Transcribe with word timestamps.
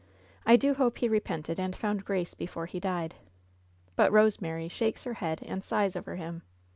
I 0.47 0.55
do 0.55 0.73
hope 0.73 0.97
he 0.97 1.07
repented 1.07 1.59
and 1.59 1.75
found 1.75 2.05
grace 2.05 2.33
before 2.33 2.65
he 2.65 2.79
died. 2.79 3.13
But 3.95 4.11
Rosemary 4.11 4.67
shakes 4.67 5.03
her 5.03 5.13
head 5.21 5.43
and 5.43 5.63
sighs 5.63 5.95
over 5.95 6.15
him. 6.15 6.41